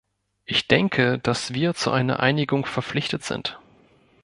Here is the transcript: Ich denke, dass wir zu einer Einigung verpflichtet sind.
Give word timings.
Ich 0.45 0.67
denke, 0.67 1.19
dass 1.19 1.53
wir 1.53 1.75
zu 1.75 1.91
einer 1.91 2.21
Einigung 2.21 2.65
verpflichtet 2.65 3.23
sind. 3.23 3.59